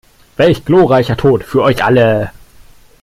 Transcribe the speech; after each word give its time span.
Welch 0.35 0.65
glorreicher 0.65 1.15
Tod 1.15 1.43
für 1.43 1.61
euch 1.61 1.83
alle! 1.83 2.31